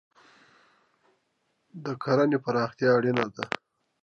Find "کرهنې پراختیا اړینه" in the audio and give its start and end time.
2.01-3.25